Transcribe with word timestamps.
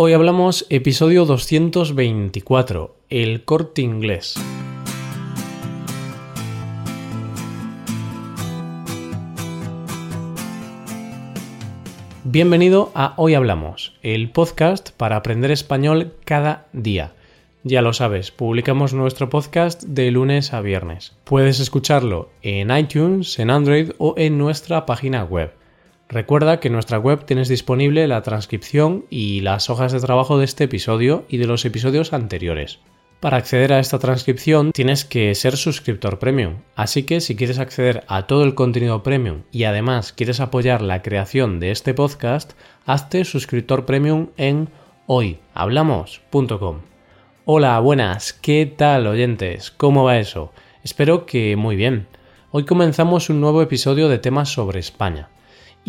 Hoy 0.00 0.12
hablamos 0.12 0.64
episodio 0.70 1.24
224, 1.26 2.94
el 3.10 3.44
corte 3.44 3.82
inglés. 3.82 4.36
Bienvenido 12.22 12.92
a 12.94 13.14
Hoy 13.16 13.34
Hablamos, 13.34 13.98
el 14.04 14.30
podcast 14.30 14.90
para 14.92 15.16
aprender 15.16 15.50
español 15.50 16.12
cada 16.24 16.68
día. 16.72 17.14
Ya 17.64 17.82
lo 17.82 17.92
sabes, 17.92 18.30
publicamos 18.30 18.94
nuestro 18.94 19.28
podcast 19.28 19.82
de 19.82 20.12
lunes 20.12 20.54
a 20.54 20.60
viernes. 20.60 21.16
Puedes 21.24 21.58
escucharlo 21.58 22.30
en 22.42 22.70
iTunes, 22.70 23.36
en 23.40 23.50
Android 23.50 23.90
o 23.98 24.14
en 24.16 24.38
nuestra 24.38 24.86
página 24.86 25.24
web 25.24 25.57
Recuerda 26.08 26.58
que 26.58 26.68
en 26.68 26.74
nuestra 26.74 26.98
web 26.98 27.26
tienes 27.26 27.48
disponible 27.48 28.08
la 28.08 28.22
transcripción 28.22 29.04
y 29.10 29.42
las 29.42 29.68
hojas 29.68 29.92
de 29.92 30.00
trabajo 30.00 30.38
de 30.38 30.46
este 30.46 30.64
episodio 30.64 31.26
y 31.28 31.36
de 31.36 31.46
los 31.46 31.66
episodios 31.66 32.14
anteriores. 32.14 32.78
Para 33.20 33.36
acceder 33.36 33.74
a 33.74 33.78
esta 33.78 33.98
transcripción 33.98 34.72
tienes 34.72 35.04
que 35.04 35.34
ser 35.34 35.58
suscriptor 35.58 36.18
premium, 36.18 36.62
así 36.76 37.02
que 37.02 37.20
si 37.20 37.36
quieres 37.36 37.58
acceder 37.58 38.04
a 38.06 38.26
todo 38.26 38.44
el 38.44 38.54
contenido 38.54 39.02
premium 39.02 39.42
y 39.52 39.64
además 39.64 40.14
quieres 40.14 40.40
apoyar 40.40 40.80
la 40.80 41.02
creación 41.02 41.60
de 41.60 41.72
este 41.72 41.92
podcast, 41.92 42.52
hazte 42.86 43.26
suscriptor 43.26 43.84
premium 43.84 44.28
en 44.38 44.70
hoyhablamos.com. 45.08 46.78
Hola, 47.44 47.78
buenas, 47.80 48.32
¿qué 48.32 48.64
tal 48.64 49.06
oyentes? 49.08 49.70
¿Cómo 49.72 50.04
va 50.04 50.18
eso? 50.18 50.52
Espero 50.82 51.26
que 51.26 51.56
muy 51.56 51.76
bien. 51.76 52.06
Hoy 52.50 52.64
comenzamos 52.64 53.28
un 53.28 53.42
nuevo 53.42 53.60
episodio 53.60 54.08
de 54.08 54.18
temas 54.18 54.48
sobre 54.48 54.80
España. 54.80 55.28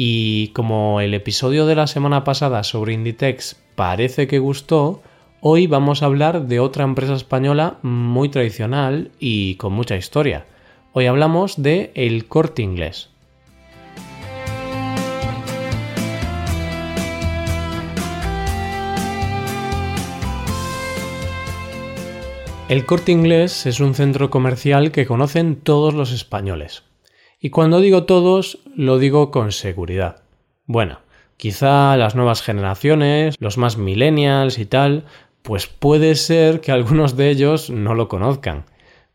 Y 0.01 0.53
como 0.53 1.01
el 1.01 1.13
episodio 1.13 1.65
de 1.65 1.75
la 1.75 1.85
semana 1.85 2.23
pasada 2.23 2.63
sobre 2.63 2.93
Inditex 2.93 3.61
parece 3.75 4.27
que 4.27 4.39
gustó, 4.39 5.03
hoy 5.41 5.67
vamos 5.67 6.01
a 6.01 6.05
hablar 6.05 6.47
de 6.47 6.61
otra 6.61 6.85
empresa 6.85 7.15
española 7.15 7.79
muy 7.81 8.29
tradicional 8.29 9.11
y 9.19 9.55
con 9.55 9.73
mucha 9.73 9.97
historia. 9.97 10.45
Hoy 10.93 11.07
hablamos 11.07 11.61
de 11.61 11.91
El 11.95 12.27
Corte 12.29 12.61
Inglés. 12.61 13.09
El 22.69 22.85
Corte 22.85 23.11
Inglés 23.11 23.65
es 23.65 23.81
un 23.81 23.95
centro 23.95 24.29
comercial 24.29 24.93
que 24.93 25.05
conocen 25.05 25.57
todos 25.57 25.93
los 25.93 26.13
españoles. 26.13 26.88
Y 27.41 27.51
cuando 27.51 27.79
digo 27.79 28.03
todos, 28.03 28.59
lo 28.75 28.97
digo 28.97 29.31
con 29.31 29.53
seguridad. 29.53 30.23
Bueno, 30.65 30.99
quizá 31.37 31.95
las 31.95 32.13
nuevas 32.13 32.41
generaciones, 32.41 33.35
los 33.39 33.57
más 33.57 33.77
millennials 33.77 34.59
y 34.59 34.65
tal, 34.65 35.05
pues 35.41 35.67
puede 35.67 36.15
ser 36.15 36.59
que 36.59 36.73
algunos 36.73 37.15
de 37.15 37.29
ellos 37.29 37.69
no 37.69 37.95
lo 37.95 38.09
conozcan. 38.09 38.65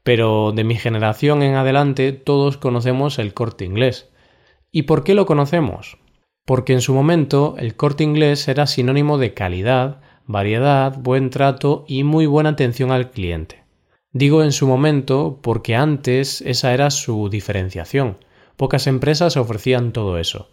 Pero 0.03 0.53
de 0.53 0.65
mi 0.65 0.75
generación 0.77 1.43
en 1.43 1.55
adelante 1.55 2.13
todos 2.13 2.57
conocemos 2.57 3.19
el 3.19 3.35
corte 3.35 3.67
inglés. 3.67 4.11
¿Y 4.73 4.83
por 4.83 5.05
qué 5.05 5.15
lo 5.15 5.27
conocemos? 5.27 5.99
Porque 6.47 6.73
en 6.73 6.81
su 6.81 6.95
momento 6.95 7.57
el 7.59 7.77
corte 7.77 8.05
inglés 8.05 8.49
era 8.49 8.67
sinónimo 8.67 9.19
de 9.19 9.35
calidad, 9.35 10.01
variedad, 10.25 10.97
buen 10.99 11.29
trato 11.29 11.85
y 11.89 12.05
muy 12.05 12.25
buena 12.25 12.51
atención 12.51 12.91
al 12.91 13.11
cliente. 13.11 13.64
Digo 14.17 14.45
en 14.45 14.53
su 14.53 14.69
momento 14.69 15.41
porque 15.43 15.75
antes 15.75 16.41
esa 16.43 16.73
era 16.73 16.93
su 16.93 17.29
diferenciación. 17.29 18.17
Pocas 18.57 18.87
empresas 18.87 19.37
ofrecían 19.37 19.91
todo 19.91 20.19
eso. 20.19 20.49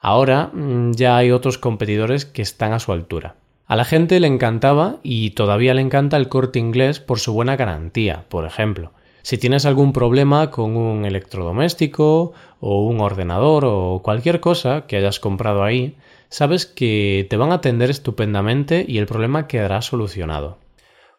Ahora 0.00 0.46
mm, 0.54 0.92
ya 0.92 1.18
hay 1.18 1.30
otros 1.30 1.58
competidores 1.58 2.24
que 2.24 2.40
están 2.40 2.72
a 2.72 2.78
su 2.78 2.90
altura. 2.90 3.36
A 3.66 3.76
la 3.76 3.84
gente 3.84 4.18
le 4.18 4.28
encantaba 4.28 4.96
y 5.02 5.32
todavía 5.32 5.74
le 5.74 5.82
encanta 5.82 6.16
el 6.16 6.30
corte 6.30 6.58
inglés 6.58 7.00
por 7.00 7.20
su 7.20 7.34
buena 7.34 7.54
garantía, 7.54 8.24
por 8.30 8.46
ejemplo. 8.46 8.92
Si 9.20 9.36
tienes 9.36 9.66
algún 9.66 9.92
problema 9.92 10.50
con 10.50 10.74
un 10.78 11.04
electrodoméstico 11.04 12.32
o 12.60 12.86
un 12.86 13.02
ordenador 13.02 13.66
o 13.66 14.00
cualquier 14.02 14.40
cosa 14.40 14.86
que 14.86 14.96
hayas 14.96 15.20
comprado 15.20 15.64
ahí, 15.64 15.98
sabes 16.30 16.64
que 16.64 17.26
te 17.28 17.36
van 17.36 17.52
a 17.52 17.56
atender 17.56 17.90
estupendamente 17.90 18.86
y 18.88 18.96
el 18.96 19.04
problema 19.04 19.48
quedará 19.48 19.82
solucionado. 19.82 20.56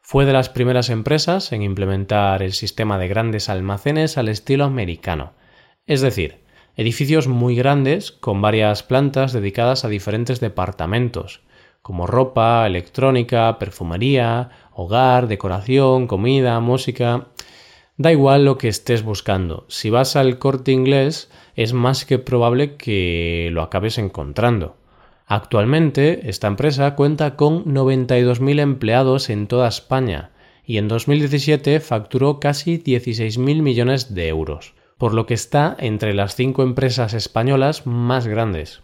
Fue 0.05 0.25
de 0.25 0.33
las 0.33 0.49
primeras 0.49 0.89
empresas 0.89 1.53
en 1.53 1.61
implementar 1.61 2.43
el 2.43 2.51
sistema 2.51 2.97
de 2.97 3.07
grandes 3.07 3.47
almacenes 3.47 4.17
al 4.17 4.27
estilo 4.27 4.65
americano, 4.65 5.31
es 5.87 6.01
decir, 6.01 6.41
edificios 6.75 7.29
muy 7.29 7.55
grandes 7.55 8.11
con 8.11 8.41
varias 8.41 8.83
plantas 8.83 9.31
dedicadas 9.31 9.85
a 9.85 9.87
diferentes 9.87 10.41
departamentos, 10.41 11.41
como 11.81 12.05
ropa, 12.05 12.67
electrónica, 12.67 13.57
perfumería, 13.57 14.49
hogar, 14.73 15.27
decoración, 15.27 16.07
comida, 16.07 16.59
música. 16.59 17.29
Da 17.95 18.11
igual 18.11 18.43
lo 18.43 18.57
que 18.57 18.67
estés 18.67 19.03
buscando. 19.03 19.65
Si 19.69 19.89
vas 19.89 20.17
al 20.17 20.37
corte 20.37 20.73
inglés, 20.73 21.31
es 21.55 21.71
más 21.71 22.03
que 22.03 22.19
probable 22.19 22.75
que 22.75 23.47
lo 23.53 23.61
acabes 23.61 23.97
encontrando. 23.97 24.75
Actualmente, 25.25 26.29
esta 26.29 26.47
empresa 26.47 26.95
cuenta 26.95 27.35
con 27.35 27.65
92.000 27.65 28.59
empleados 28.59 29.29
en 29.29 29.47
toda 29.47 29.67
España 29.67 30.31
y 30.65 30.77
en 30.77 30.87
2017 30.87 31.79
facturó 31.79 32.39
casi 32.39 32.77
16.000 32.77 33.61
millones 33.61 34.13
de 34.13 34.27
euros, 34.27 34.75
por 34.97 35.13
lo 35.13 35.25
que 35.25 35.33
está 35.33 35.75
entre 35.79 36.13
las 36.13 36.35
cinco 36.35 36.63
empresas 36.63 37.13
españolas 37.13 37.85
más 37.85 38.27
grandes. 38.27 38.81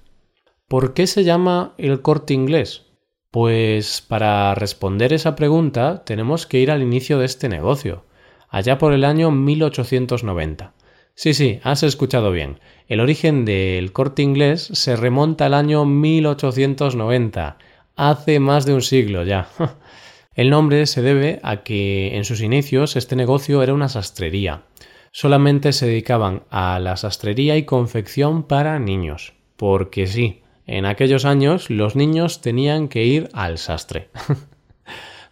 ¿Por 0.68 0.94
qué 0.94 1.08
se 1.08 1.24
llama 1.24 1.74
el 1.78 2.02
corte 2.02 2.34
inglés? 2.34 2.86
Pues 3.32 4.02
para 4.02 4.56
responder 4.56 5.14
esa 5.14 5.36
pregunta 5.36 6.04
tenemos 6.04 6.48
que 6.48 6.60
ir 6.60 6.72
al 6.72 6.82
inicio 6.82 7.20
de 7.20 7.26
este 7.26 7.50
negocio, 7.50 8.06
allá 8.50 8.78
por 8.78 8.94
el 8.94 9.06
año 9.06 9.30
1890. 9.32 10.74
Sí, 11.19 11.34
sí, 11.34 11.59
has 11.63 11.84
escuchado 11.84 12.31
bien. 12.31 12.62
El 12.88 13.02
origen 13.02 13.44
del 13.44 13.91
corte 13.91 14.22
inglés 14.22 14.69
se 14.72 14.96
remonta 14.96 15.47
al 15.47 15.53
año 15.53 15.84
1890, 15.84 17.57
hace 17.97 18.40
más 18.40 18.66
de 18.66 18.74
un 18.74 18.81
siglo 18.81 19.25
ya. 19.25 19.50
El 20.34 20.50
nombre 20.50 20.85
se 20.85 21.02
debe 21.02 21.41
a 21.44 21.62
que 21.63 22.16
en 22.16 22.24
sus 22.24 22.40
inicios 22.40 22.96
este 22.96 23.18
negocio 23.18 23.62
era 23.62 23.74
una 23.74 23.90
sastrería. 23.90 24.63
Solamente 25.12 25.74
se 25.74 25.88
dedicaban 25.88 26.44
a 26.52 26.79
la 26.79 26.96
sastrería 26.96 27.58
y 27.58 27.66
confección 27.66 28.44
para 28.44 28.79
niños. 28.79 29.34
Porque 29.58 30.08
sí, 30.08 30.44
en 30.68 30.85
aquellos 30.85 31.25
años 31.25 31.69
los 31.69 31.97
niños 31.97 32.40
tenían 32.40 32.88
que 32.88 33.03
ir 33.03 33.28
al 33.34 33.58
sastre. 33.58 34.08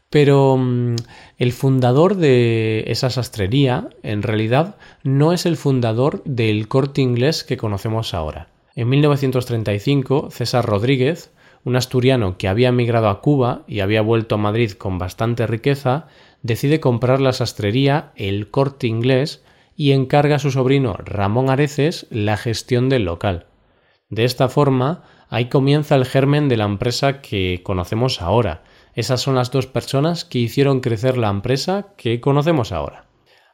Pero 0.09 0.57
mm, 0.57 0.95
el 1.37 1.51
fundador 1.51 2.15
de 2.15 2.85
esa 2.87 3.09
sastrería, 3.09 3.89
en 4.03 4.23
realidad, 4.23 4.75
no 5.03 5.33
es 5.33 5.45
el 5.45 5.57
fundador 5.57 6.23
del 6.23 6.67
corte 6.67 7.01
inglés 7.01 7.43
que 7.43 7.57
conocemos 7.57 8.13
ahora. 8.13 8.47
En 8.75 8.89
1935, 8.89 10.29
César 10.31 10.65
Rodríguez, 10.65 11.31
un 11.63 11.75
asturiano 11.75 12.37
que 12.37 12.47
había 12.47 12.69
emigrado 12.69 13.09
a 13.09 13.21
Cuba 13.21 13.63
y 13.67 13.81
había 13.81 14.01
vuelto 14.01 14.35
a 14.35 14.37
Madrid 14.37 14.71
con 14.71 14.97
bastante 14.97 15.47
riqueza, 15.47 16.07
decide 16.41 16.79
comprar 16.79 17.19
la 17.19 17.33
sastrería 17.33 18.11
El 18.15 18.49
Corte 18.49 18.87
Inglés 18.87 19.43
y 19.75 19.91
encarga 19.91 20.37
a 20.37 20.39
su 20.39 20.51
sobrino 20.51 20.93
Ramón 20.93 21.49
Areces 21.49 22.07
la 22.09 22.37
gestión 22.37 22.87
del 22.87 23.03
local. 23.03 23.47
De 24.09 24.23
esta 24.23 24.47
forma, 24.47 25.03
ahí 25.29 25.49
comienza 25.49 25.95
el 25.95 26.05
germen 26.05 26.47
de 26.47 26.57
la 26.57 26.65
empresa 26.65 27.21
que 27.21 27.61
conocemos 27.63 28.21
ahora, 28.21 28.63
esas 28.97 29.21
son 29.21 29.35
las 29.35 29.51
dos 29.51 29.67
personas 29.67 30.25
que 30.25 30.39
hicieron 30.39 30.79
crecer 30.79 31.19
la 31.19 31.29
empresa 31.29 31.93
que 31.97 32.19
conocemos 32.19 32.71
ahora. 32.71 33.05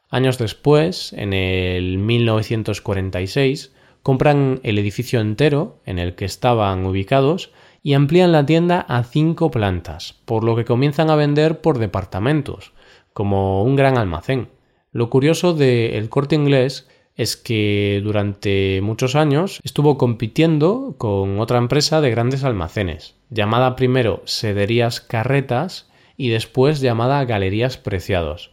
Años 0.08 0.38
después, 0.38 1.12
en 1.12 1.34
el 1.34 1.98
1946, 1.98 3.74
compran 4.02 4.60
el 4.62 4.78
edificio 4.78 5.20
entero 5.20 5.82
en 5.84 5.98
el 5.98 6.14
que 6.14 6.24
estaban 6.24 6.86
ubicados 6.86 7.52
y 7.82 7.92
amplían 7.92 8.32
la 8.32 8.46
tienda 8.46 8.86
a 8.88 9.04
cinco 9.04 9.50
plantas, 9.50 10.14
por 10.24 10.44
lo 10.44 10.56
que 10.56 10.64
comienzan 10.64 11.10
a 11.10 11.14
vender 11.14 11.60
por 11.60 11.78
departamentos, 11.78 12.72
como 13.12 13.64
un 13.64 13.76
gran 13.76 13.98
almacén. 13.98 14.48
Lo 14.92 15.10
curioso 15.10 15.52
de 15.52 16.06
Corte 16.08 16.36
Inglés 16.36 16.88
es 17.16 17.36
que 17.36 18.00
durante 18.02 18.80
muchos 18.82 19.14
años 19.14 19.60
estuvo 19.62 19.96
compitiendo 19.98 20.96
con 20.98 21.38
otra 21.38 21.58
empresa 21.58 22.00
de 22.00 22.10
grandes 22.10 22.44
almacenes, 22.44 23.14
llamada 23.30 23.76
primero 23.76 24.22
Sederías 24.24 25.00
Carretas 25.00 25.90
y 26.16 26.28
después 26.30 26.80
llamada 26.80 27.24
Galerías 27.24 27.78
Preciados. 27.78 28.52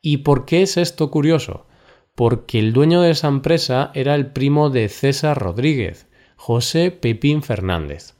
¿Y 0.00 0.18
por 0.18 0.44
qué 0.44 0.62
es 0.62 0.76
esto 0.76 1.10
curioso? 1.10 1.66
Porque 2.14 2.58
el 2.58 2.72
dueño 2.72 3.00
de 3.00 3.12
esa 3.12 3.28
empresa 3.28 3.90
era 3.94 4.14
el 4.14 4.26
primo 4.26 4.68
de 4.68 4.88
César 4.88 5.38
Rodríguez, 5.38 6.08
José 6.36 6.90
Pepín 6.90 7.42
Fernández. 7.42 8.14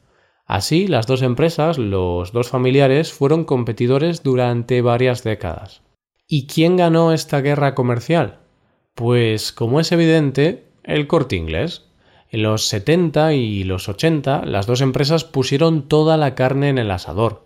Así, 0.47 0.87
las 0.87 1.07
dos 1.07 1.23
empresas, 1.23 1.79
los 1.79 2.33
dos 2.33 2.49
familiares, 2.49 3.13
fueron 3.13 3.45
competidores 3.45 4.23
durante 4.23 4.81
varias 4.81 5.23
décadas. 5.23 5.83
¿Y 6.27 6.47
quién 6.47 6.77
ganó 6.77 7.13
esta 7.13 7.41
guerra 7.41 7.75
comercial? 7.75 8.42
Pues 8.95 9.53
como 9.53 9.81
es 9.81 9.91
evidente, 9.93 10.65
el 10.85 11.07
corte 11.07 11.37
inglés. 11.37 11.87
En 12.31 12.43
los 12.43 12.67
70 12.67 13.35
y 13.35 13.65
los 13.65 13.89
80 13.89 14.45
las 14.47 14.67
dos 14.67 14.81
empresas 14.81 15.25
pusieron 15.25 15.89
toda 15.89 16.17
la 16.17 16.35
carne 16.35 16.69
en 16.69 16.79
el 16.79 16.91
asador. 16.91 17.43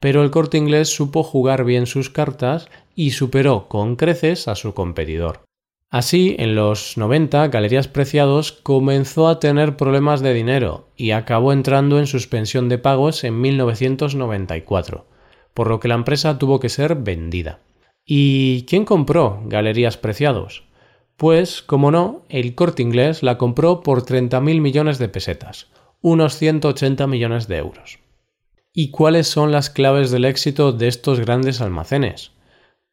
pero 0.00 0.22
el 0.22 0.30
corte 0.30 0.58
inglés 0.58 0.94
supo 0.94 1.22
jugar 1.22 1.64
bien 1.64 1.86
sus 1.86 2.10
cartas 2.10 2.68
y 2.94 3.10
superó 3.10 3.68
con 3.68 3.96
creces 3.96 4.48
a 4.48 4.54
su 4.54 4.74
competidor. 4.74 5.42
Así, 5.90 6.36
en 6.38 6.54
los 6.54 6.98
90, 6.98 7.48
Galerías 7.48 7.88
Preciados 7.88 8.52
comenzó 8.52 9.26
a 9.26 9.40
tener 9.40 9.76
problemas 9.76 10.20
de 10.20 10.34
dinero 10.34 10.88
y 10.96 11.12
acabó 11.12 11.52
entrando 11.52 11.98
en 11.98 12.06
suspensión 12.06 12.68
de 12.68 12.78
pagos 12.78 13.24
en 13.24 13.40
1994, 13.40 15.06
por 15.54 15.68
lo 15.68 15.80
que 15.80 15.88
la 15.88 15.94
empresa 15.94 16.38
tuvo 16.38 16.60
que 16.60 16.68
ser 16.68 16.94
vendida. 16.94 17.60
¿Y 18.04 18.64
quién 18.66 18.84
compró 18.84 19.42
Galerías 19.46 19.96
Preciados? 19.96 20.67
Pues, 21.18 21.62
como 21.62 21.90
no, 21.90 22.22
el 22.28 22.54
corte 22.54 22.80
inglés 22.80 23.24
la 23.24 23.38
compró 23.38 23.80
por 23.80 24.04
30.000 24.04 24.60
millones 24.60 24.98
de 24.98 25.08
pesetas, 25.08 25.66
unos 26.00 26.36
180 26.36 27.08
millones 27.08 27.48
de 27.48 27.56
euros. 27.56 27.98
¿Y 28.72 28.92
cuáles 28.92 29.26
son 29.26 29.50
las 29.50 29.68
claves 29.68 30.12
del 30.12 30.24
éxito 30.24 30.70
de 30.70 30.86
estos 30.86 31.18
grandes 31.18 31.60
almacenes? 31.60 32.30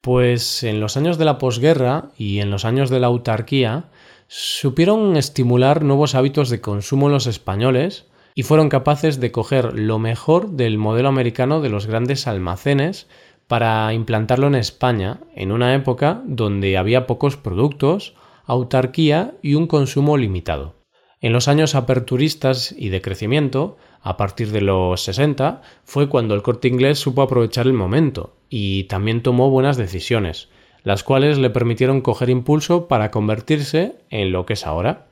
Pues 0.01 0.63
en 0.63 0.79
los 0.79 0.97
años 0.97 1.19
de 1.19 1.25
la 1.25 1.37
posguerra 1.37 2.09
y 2.17 2.39
en 2.39 2.49
los 2.49 2.65
años 2.65 2.89
de 2.89 2.99
la 2.99 3.07
autarquía 3.07 3.91
supieron 4.27 5.17
estimular 5.17 5.83
nuevos 5.83 6.15
hábitos 6.15 6.49
de 6.49 6.61
consumo 6.61 7.05
en 7.05 7.13
los 7.13 7.27
españoles 7.27 8.07
y 8.33 8.41
fueron 8.41 8.69
capaces 8.69 9.19
de 9.19 9.31
coger 9.31 9.77
lo 9.77 9.99
mejor 9.99 10.49
del 10.49 10.79
modelo 10.79 11.09
americano 11.09 11.61
de 11.61 11.69
los 11.69 11.85
grandes 11.85 12.25
almacenes 12.25 13.05
para 13.47 13.93
implantarlo 13.93 14.47
en 14.47 14.55
España 14.55 15.19
en 15.35 15.51
una 15.51 15.73
época 15.75 16.21
donde 16.25 16.77
había 16.77 17.07
pocos 17.07 17.37
productos, 17.37 18.15
autarquía 18.45 19.33
y 19.41 19.55
un 19.55 19.67
consumo 19.67 20.17
limitado. 20.17 20.75
En 21.21 21.33
los 21.33 21.47
años 21.47 21.75
aperturistas 21.75 22.73
y 22.77 22.89
de 22.89 23.01
crecimiento, 23.01 23.77
a 24.01 24.17
partir 24.17 24.51
de 24.51 24.61
los 24.61 25.01
60, 25.03 25.61
fue 25.83 26.09
cuando 26.09 26.35
el 26.35 26.43
corte 26.43 26.67
inglés 26.67 26.99
supo 26.99 27.21
aprovechar 27.23 27.65
el 27.65 27.73
momento 27.73 28.35
y 28.49 28.83
también 28.83 29.23
tomó 29.23 29.49
buenas 29.49 29.77
decisiones, 29.77 30.49
las 30.83 31.03
cuales 31.03 31.39
le 31.39 31.49
permitieron 31.49 32.01
coger 32.01 32.29
impulso 32.29 32.87
para 32.87 33.09
convertirse 33.09 33.95
en 34.11 34.31
lo 34.31 34.45
que 34.45 34.53
es 34.53 34.67
ahora. 34.67 35.07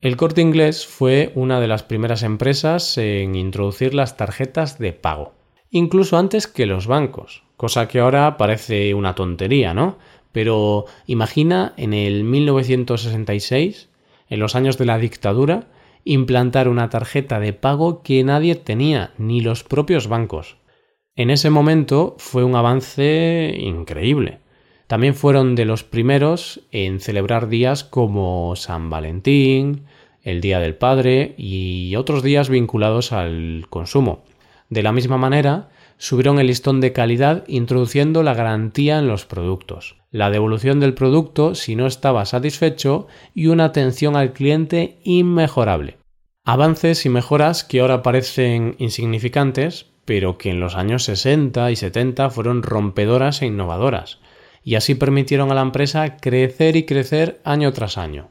El 0.00 0.16
corte 0.16 0.40
inglés 0.40 0.86
fue 0.86 1.30
una 1.34 1.60
de 1.60 1.68
las 1.68 1.82
primeras 1.82 2.22
empresas 2.22 2.96
en 2.96 3.34
introducir 3.34 3.92
las 3.92 4.16
tarjetas 4.16 4.78
de 4.78 4.94
pago, 4.94 5.34
incluso 5.68 6.16
antes 6.16 6.46
que 6.46 6.64
los 6.64 6.86
bancos, 6.86 7.42
cosa 7.60 7.88
que 7.88 8.00
ahora 8.00 8.38
parece 8.38 8.94
una 8.94 9.14
tontería, 9.14 9.74
¿no? 9.74 9.98
Pero 10.32 10.86
imagina 11.06 11.74
en 11.76 11.92
el 11.92 12.24
1966 12.24 13.90
en 14.30 14.40
los 14.40 14.56
años 14.56 14.78
de 14.78 14.86
la 14.86 14.96
dictadura, 14.96 15.66
implantar 16.04 16.68
una 16.68 16.88
tarjeta 16.88 17.38
de 17.38 17.52
pago 17.52 18.02
que 18.02 18.24
nadie 18.24 18.54
tenía, 18.54 19.12
ni 19.18 19.42
los 19.42 19.62
propios 19.62 20.08
bancos. 20.08 20.56
En 21.16 21.28
ese 21.28 21.50
momento 21.50 22.14
fue 22.16 22.44
un 22.44 22.56
avance 22.56 23.54
increíble. 23.58 24.38
También 24.86 25.14
fueron 25.14 25.54
de 25.54 25.66
los 25.66 25.84
primeros 25.84 26.62
en 26.72 26.98
celebrar 26.98 27.50
días 27.50 27.84
como 27.84 28.56
San 28.56 28.88
Valentín, 28.88 29.84
el 30.22 30.40
Día 30.40 30.60
del 30.60 30.76
Padre 30.76 31.34
y 31.36 31.94
otros 31.96 32.22
días 32.22 32.48
vinculados 32.48 33.12
al 33.12 33.66
consumo. 33.68 34.24
De 34.70 34.82
la 34.82 34.92
misma 34.92 35.18
manera, 35.18 35.68
subieron 36.00 36.38
el 36.38 36.46
listón 36.46 36.80
de 36.80 36.94
calidad 36.94 37.44
introduciendo 37.46 38.22
la 38.22 38.32
garantía 38.32 38.98
en 38.98 39.06
los 39.06 39.26
productos, 39.26 39.96
la 40.10 40.30
devolución 40.30 40.80
del 40.80 40.94
producto 40.94 41.54
si 41.54 41.76
no 41.76 41.86
estaba 41.86 42.24
satisfecho 42.24 43.06
y 43.34 43.48
una 43.48 43.66
atención 43.66 44.16
al 44.16 44.32
cliente 44.32 44.98
inmejorable. 45.04 45.98
Avances 46.42 47.04
y 47.04 47.10
mejoras 47.10 47.64
que 47.64 47.80
ahora 47.80 48.02
parecen 48.02 48.76
insignificantes, 48.78 49.90
pero 50.06 50.38
que 50.38 50.48
en 50.48 50.58
los 50.58 50.74
años 50.74 51.04
60 51.04 51.70
y 51.70 51.76
70 51.76 52.30
fueron 52.30 52.62
rompedoras 52.62 53.42
e 53.42 53.46
innovadoras, 53.46 54.20
y 54.64 54.76
así 54.76 54.94
permitieron 54.94 55.52
a 55.52 55.54
la 55.54 55.60
empresa 55.60 56.16
crecer 56.16 56.76
y 56.76 56.86
crecer 56.86 57.42
año 57.44 57.74
tras 57.74 57.98
año. 57.98 58.30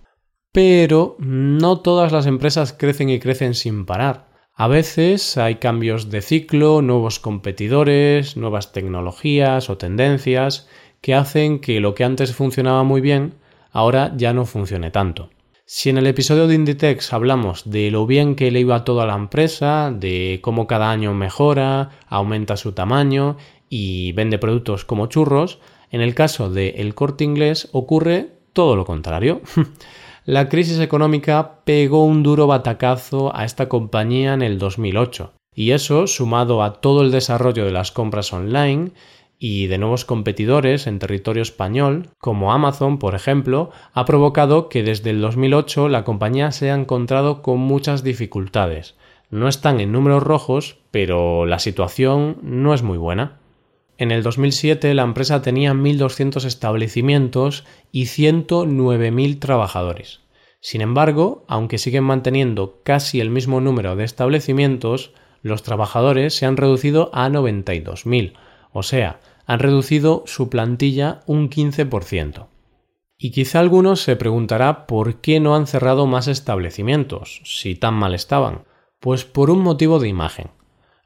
Pero 0.51 1.17
no 1.19 1.81
todas 1.81 2.11
las 2.11 2.25
empresas 2.25 2.73
crecen 2.73 3.11
y 3.11 3.19
crecen 3.19 3.53
sin 3.53 3.85
parar. 3.85 4.28
A 4.61 4.67
veces 4.67 5.37
hay 5.37 5.55
cambios 5.55 6.09
de 6.09 6.21
ciclo, 6.21 6.81
nuevos 6.81 7.21
competidores, 7.21 8.35
nuevas 8.35 8.73
tecnologías 8.73 9.69
o 9.69 9.77
tendencias 9.77 10.67
que 10.99 11.15
hacen 11.15 11.59
que 11.59 11.79
lo 11.79 11.95
que 11.95 12.03
antes 12.03 12.35
funcionaba 12.35 12.83
muy 12.83 12.99
bien 12.99 13.35
ahora 13.71 14.11
ya 14.17 14.33
no 14.33 14.43
funcione 14.45 14.91
tanto. 14.91 15.29
Si 15.63 15.89
en 15.89 15.97
el 15.97 16.07
episodio 16.07 16.45
de 16.45 16.55
Inditex 16.55 17.13
hablamos 17.13 17.71
de 17.71 17.89
lo 17.89 18.05
bien 18.05 18.35
que 18.35 18.51
le 18.51 18.59
iba 18.59 18.83
todo 18.83 18.99
a 18.99 19.05
la 19.05 19.15
empresa, 19.15 19.93
de 19.95 20.39
cómo 20.41 20.67
cada 20.67 20.91
año 20.91 21.13
mejora, 21.13 21.91
aumenta 22.09 22.57
su 22.57 22.73
tamaño 22.73 23.37
y 23.69 24.11
vende 24.11 24.39
productos 24.39 24.83
como 24.83 25.07
churros, 25.07 25.59
en 25.89 26.01
el 26.01 26.15
caso 26.15 26.51
de 26.51 26.71
El 26.71 26.95
Corte 26.95 27.23
Inglés 27.23 27.69
ocurre 27.71 28.31
todo 28.51 28.75
lo 28.75 28.83
contrario. 28.83 29.39
La 30.29 30.47
crisis 30.47 30.79
económica 30.79 31.63
pegó 31.63 32.05
un 32.05 32.21
duro 32.21 32.45
batacazo 32.45 33.35
a 33.35 33.45
esta 33.45 33.67
compañía 33.67 34.35
en 34.35 34.43
el 34.43 34.59
2008, 34.59 35.33
y 35.55 35.71
eso, 35.71 36.05
sumado 36.05 36.61
a 36.61 36.81
todo 36.81 37.01
el 37.01 37.09
desarrollo 37.09 37.65
de 37.65 37.71
las 37.71 37.91
compras 37.91 38.31
online 38.31 38.91
y 39.39 39.65
de 39.65 39.79
nuevos 39.79 40.05
competidores 40.05 40.85
en 40.85 40.99
territorio 40.99 41.41
español, 41.41 42.09
como 42.19 42.53
Amazon, 42.53 42.99
por 42.99 43.15
ejemplo, 43.15 43.71
ha 43.91 44.05
provocado 44.05 44.69
que 44.69 44.83
desde 44.83 45.09
el 45.09 45.19
2008 45.19 45.89
la 45.89 46.03
compañía 46.03 46.51
se 46.51 46.69
ha 46.69 46.75
encontrado 46.75 47.41
con 47.41 47.57
muchas 47.57 48.03
dificultades. 48.03 48.93
No 49.31 49.47
están 49.47 49.79
en 49.79 49.91
números 49.91 50.21
rojos, 50.21 50.77
pero 50.91 51.47
la 51.47 51.57
situación 51.57 52.37
no 52.43 52.75
es 52.75 52.83
muy 52.83 52.99
buena. 52.99 53.38
En 53.99 54.11
el 54.11 54.23
2007 54.23 54.93
la 54.93 55.03
empresa 55.03 55.41
tenía 55.41 55.73
1.200 55.73 56.45
establecimientos 56.45 57.65
y 57.91 58.05
109.000 58.05 59.39
trabajadores. 59.39 60.21
Sin 60.61 60.79
embargo, 60.79 61.43
aunque 61.49 61.77
siguen 61.77 62.05
manteniendo 62.05 62.79
casi 62.83 63.19
el 63.19 63.29
mismo 63.29 63.59
número 63.59 63.97
de 63.97 64.05
establecimientos, 64.05 65.11
los 65.41 65.63
trabajadores 65.63 66.33
se 66.33 66.45
han 66.45 66.55
reducido 66.55 67.09
a 67.13 67.27
92.000, 67.27 68.37
o 68.71 68.83
sea, 68.83 69.19
han 69.45 69.59
reducido 69.59 70.23
su 70.25 70.49
plantilla 70.49 71.19
un 71.25 71.49
15%. 71.49 72.47
Y 73.17 73.31
quizá 73.31 73.59
alguno 73.59 73.97
se 73.97 74.15
preguntará 74.15 74.87
por 74.87 75.19
qué 75.19 75.41
no 75.41 75.57
han 75.57 75.67
cerrado 75.67 76.07
más 76.07 76.29
establecimientos, 76.29 77.41
si 77.43 77.75
tan 77.75 77.95
mal 77.95 78.15
estaban. 78.15 78.63
Pues 79.01 79.25
por 79.25 79.49
un 79.49 79.59
motivo 79.59 79.99
de 79.99 80.07
imagen. 80.07 80.51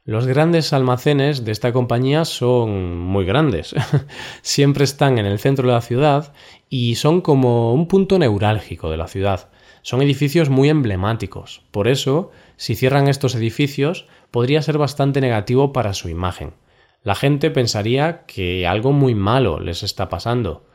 Los 0.06 0.26
grandes 0.26 0.74
almacenes 0.74 1.46
de 1.46 1.52
esta 1.52 1.72
compañía 1.72 2.26
son 2.26 2.98
muy 2.98 3.24
grandes. 3.24 3.74
Siempre 4.42 4.84
están 4.84 5.16
en 5.16 5.24
el 5.24 5.38
centro 5.38 5.66
de 5.66 5.72
la 5.72 5.80
ciudad 5.80 6.34
y 6.68 6.96
son 6.96 7.22
como 7.22 7.72
un 7.72 7.88
punto 7.88 8.18
neurálgico 8.18 8.90
de 8.90 8.98
la 8.98 9.08
ciudad. 9.08 9.48
Son 9.80 10.02
edificios 10.02 10.50
muy 10.50 10.68
emblemáticos. 10.68 11.62
Por 11.70 11.88
eso, 11.88 12.32
si 12.58 12.74
cierran 12.74 13.08
estos 13.08 13.34
edificios, 13.34 14.06
podría 14.30 14.60
ser 14.60 14.76
bastante 14.76 15.22
negativo 15.22 15.72
para 15.72 15.94
su 15.94 16.10
imagen. 16.10 16.52
La 17.02 17.14
gente 17.14 17.50
pensaría 17.50 18.26
que 18.26 18.66
algo 18.66 18.92
muy 18.92 19.14
malo 19.14 19.58
les 19.58 19.82
está 19.82 20.10
pasando. 20.10 20.66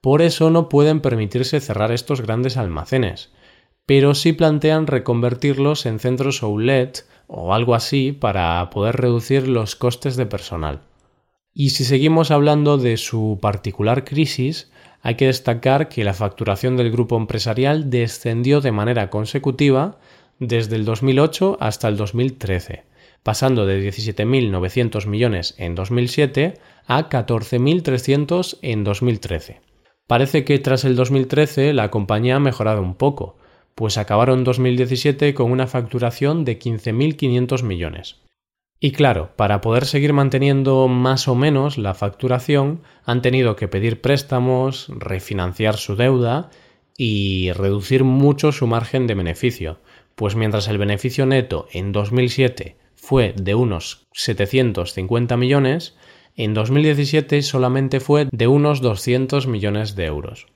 Por 0.00 0.22
eso 0.22 0.48
no 0.48 0.70
pueden 0.70 1.00
permitirse 1.00 1.60
cerrar 1.60 1.92
estos 1.92 2.22
grandes 2.22 2.56
almacenes. 2.56 3.34
Pero 3.88 4.14
sí 4.14 4.34
plantean 4.34 4.86
reconvertirlos 4.86 5.86
en 5.86 5.98
centros 5.98 6.42
outlet 6.42 7.06
o 7.26 7.54
algo 7.54 7.74
así 7.74 8.12
para 8.12 8.68
poder 8.68 8.96
reducir 8.96 9.48
los 9.48 9.76
costes 9.76 10.14
de 10.16 10.26
personal. 10.26 10.82
Y 11.54 11.70
si 11.70 11.84
seguimos 11.86 12.30
hablando 12.30 12.76
de 12.76 12.98
su 12.98 13.38
particular 13.40 14.04
crisis, 14.04 14.70
hay 15.00 15.14
que 15.14 15.28
destacar 15.28 15.88
que 15.88 16.04
la 16.04 16.12
facturación 16.12 16.76
del 16.76 16.90
grupo 16.90 17.16
empresarial 17.16 17.88
descendió 17.88 18.60
de 18.60 18.72
manera 18.72 19.08
consecutiva 19.08 19.96
desde 20.38 20.76
el 20.76 20.84
2008 20.84 21.56
hasta 21.58 21.88
el 21.88 21.96
2013, 21.96 22.84
pasando 23.22 23.64
de 23.64 23.90
17.900 23.90 25.06
millones 25.06 25.54
en 25.56 25.74
2007 25.74 26.60
a 26.86 27.08
14.300 27.08 28.58
en 28.60 28.84
2013. 28.84 29.62
Parece 30.06 30.44
que 30.44 30.58
tras 30.58 30.84
el 30.84 30.94
2013 30.94 31.72
la 31.72 31.90
compañía 31.90 32.36
ha 32.36 32.40
mejorado 32.40 32.82
un 32.82 32.94
poco, 32.94 33.37
pues 33.78 33.96
acabaron 33.96 34.42
2017 34.42 35.34
con 35.34 35.52
una 35.52 35.68
facturación 35.68 36.44
de 36.44 36.58
15.500 36.58 37.62
millones. 37.62 38.16
Y 38.80 38.90
claro, 38.90 39.30
para 39.36 39.60
poder 39.60 39.86
seguir 39.86 40.12
manteniendo 40.12 40.88
más 40.88 41.28
o 41.28 41.36
menos 41.36 41.78
la 41.78 41.94
facturación, 41.94 42.82
han 43.04 43.22
tenido 43.22 43.54
que 43.54 43.68
pedir 43.68 44.00
préstamos, 44.00 44.88
refinanciar 44.88 45.76
su 45.76 45.94
deuda 45.94 46.50
y 46.96 47.52
reducir 47.52 48.02
mucho 48.02 48.50
su 48.50 48.66
margen 48.66 49.06
de 49.06 49.14
beneficio, 49.14 49.78
pues 50.16 50.34
mientras 50.34 50.66
el 50.66 50.78
beneficio 50.78 51.24
neto 51.24 51.68
en 51.70 51.92
2007 51.92 52.78
fue 52.96 53.32
de 53.40 53.54
unos 53.54 54.08
750 54.12 55.36
millones, 55.36 55.96
en 56.34 56.52
2017 56.52 57.42
solamente 57.42 58.00
fue 58.00 58.26
de 58.32 58.48
unos 58.48 58.80
200 58.80 59.46
millones 59.46 59.94
de 59.94 60.06
euros. 60.06 60.48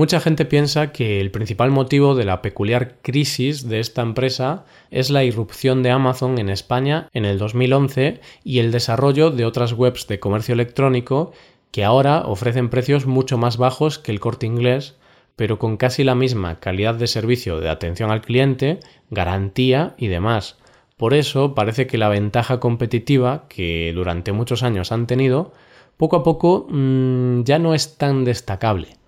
Mucha 0.00 0.18
gente 0.18 0.46
piensa 0.46 0.92
que 0.92 1.20
el 1.20 1.30
principal 1.30 1.70
motivo 1.70 2.14
de 2.14 2.24
la 2.24 2.40
peculiar 2.40 2.94
crisis 3.02 3.68
de 3.68 3.80
esta 3.80 4.00
empresa 4.00 4.64
es 4.90 5.10
la 5.10 5.24
irrupción 5.24 5.82
de 5.82 5.90
Amazon 5.90 6.38
en 6.38 6.48
España 6.48 7.10
en 7.12 7.26
el 7.26 7.36
2011 7.36 8.18
y 8.42 8.60
el 8.60 8.72
desarrollo 8.72 9.30
de 9.30 9.44
otras 9.44 9.74
webs 9.74 10.06
de 10.06 10.18
comercio 10.18 10.54
electrónico 10.54 11.32
que 11.70 11.84
ahora 11.84 12.22
ofrecen 12.24 12.70
precios 12.70 13.04
mucho 13.04 13.36
más 13.36 13.58
bajos 13.58 13.98
que 13.98 14.10
el 14.10 14.20
corte 14.20 14.46
inglés, 14.46 14.96
pero 15.36 15.58
con 15.58 15.76
casi 15.76 16.02
la 16.02 16.14
misma 16.14 16.60
calidad 16.60 16.94
de 16.94 17.06
servicio 17.06 17.60
de 17.60 17.68
atención 17.68 18.10
al 18.10 18.22
cliente, 18.22 18.80
garantía 19.10 19.96
y 19.98 20.06
demás. 20.06 20.56
Por 20.96 21.12
eso 21.12 21.54
parece 21.54 21.86
que 21.86 21.98
la 21.98 22.08
ventaja 22.08 22.58
competitiva 22.58 23.44
que 23.50 23.92
durante 23.94 24.32
muchos 24.32 24.62
años 24.62 24.92
han 24.92 25.06
tenido, 25.06 25.52
poco 25.98 26.16
a 26.16 26.22
poco 26.22 26.66
mmm, 26.70 27.42
ya 27.42 27.58
no 27.58 27.74
es 27.74 27.98
tan 27.98 28.24
destacable. 28.24 28.99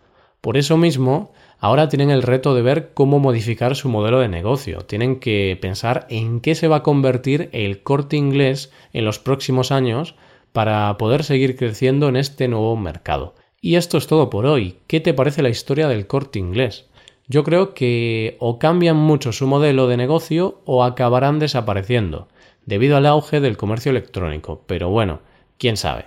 Por 0.43 0.57
eso 0.57 0.77
mismo, 0.77 1.33
ahora 1.61 1.89
tienen 1.89 2.11
el 2.11 2.25
reto 2.25 2.53
de 2.53 2.63
ver 2.63 2.91
cómo 2.95 3.21
modificar 3.21 3.77
su 3.77 3.89
modelo 3.89 4.19
de 4.19 4.29
negocio. 4.29 4.81
Tienen 4.81 5.21
que 5.21 5.57
pensar 5.63 6.05
en 6.11 6.41
qué 6.41 6.57
se 6.57 6.67
va 6.67 6.79
a 6.79 6.83
convertir 6.83 7.49
el 7.53 7.85
corte 7.85 8.17
inglés 8.17 8.73
en 8.93 9.05
los 9.05 9.21
próximos 9.21 9.71
años 9.71 10.17
para 10.53 10.99
poder 10.99 11.23
seguir 11.23 11.57
creciendo 11.57 12.09
en 12.09 12.17
este 12.17 12.49
nuevo 12.49 12.77
mercado. 12.77 13.37
Y 13.61 13.77
esto 13.77 13.97
es 13.97 14.09
todo 14.09 14.31
por 14.31 14.45
hoy. 14.47 14.79
¿Qué 14.89 14.99
te 14.99 15.15
parece 15.15 15.43
la 15.43 15.49
historia 15.49 15.87
del 15.87 16.09
corte 16.09 16.41
inglés? 16.41 16.87
Yo 17.29 17.45
creo 17.45 17.73
que 17.73 18.37
o 18.41 18.59
cambian 18.59 18.97
mucho 18.97 19.31
su 19.31 19.47
modelo 19.47 19.87
de 19.87 19.97
negocio 19.97 20.61
o 20.65 20.83
acabarán 20.83 21.39
desapareciendo, 21.39 22.27
debido 22.67 22.97
al 22.97 23.07
auge 23.07 23.41
del 23.41 23.57
comercio 23.57 23.91
electrónico. 23.91 24.65
Pero 24.67 24.91
bueno, 24.91 25.21
quién 25.57 25.77
sabe. 25.77 26.07